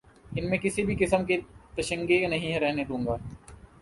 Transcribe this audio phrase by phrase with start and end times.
[0.31, 1.37] ان میں کسی بھی قسم کی
[1.75, 3.17] تشنگی نہیں رہنے دوں گا